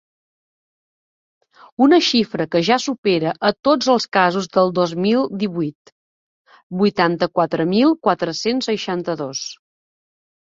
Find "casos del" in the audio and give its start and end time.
4.17-4.73